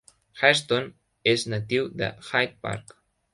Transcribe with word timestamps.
Hairston 0.43 0.87
és 1.33 1.45
natiu 1.55 1.85
de 2.01 2.11
Hyde 2.31 2.59
Park. 2.65 2.97